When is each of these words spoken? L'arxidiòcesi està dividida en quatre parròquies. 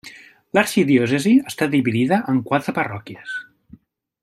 L'arxidiòcesi 0.57 1.33
està 1.51 1.67
dividida 1.75 2.19
en 2.33 2.41
quatre 2.49 2.75
parròquies. 2.79 3.39